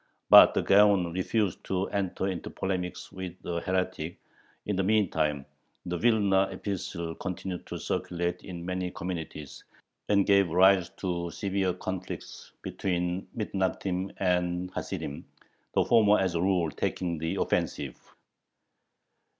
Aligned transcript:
But 0.31 0.55
the 0.55 0.63
Gaon 0.63 1.13
refused 1.13 1.63
to 1.65 1.87
enter 1.89 2.27
into 2.27 2.49
polemics 2.49 3.11
with 3.11 3.33
a 3.45 3.61
"heretic." 3.61 4.19
In 4.65 4.75
the 4.75 4.81
meantime 4.81 5.45
the 5.85 5.95
Vilna 5.95 6.49
epistle 6.49 7.13
continued 7.13 7.67
to 7.67 7.77
circulate 7.77 8.41
in 8.43 8.65
many 8.65 8.89
communities, 8.89 9.63
and 10.09 10.25
gave 10.25 10.49
rise 10.49 10.89
to 10.97 11.29
severe 11.29 11.75
conflicts 11.75 12.51
between 12.63 13.27
Mithnagdim 13.37 14.11
and 14.17 14.71
Hasidim, 14.73 15.23
the 15.75 15.85
former 15.85 16.17
as 16.17 16.33
a 16.33 16.41
rule 16.41 16.71
taking 16.71 17.19
the 17.19 17.35
offensive. 17.35 17.95